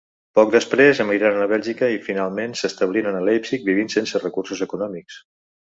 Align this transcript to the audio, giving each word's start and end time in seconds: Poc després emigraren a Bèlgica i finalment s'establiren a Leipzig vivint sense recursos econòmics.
Poc 0.37 0.53
després 0.53 1.01
emigraren 1.03 1.43
a 1.43 1.49
Bèlgica 1.51 1.89
i 1.97 2.01
finalment 2.07 2.57
s'establiren 2.63 3.19
a 3.21 3.25
Leipzig 3.29 3.69
vivint 3.73 3.95
sense 3.99 4.27
recursos 4.27 4.67
econòmics. 4.71 5.25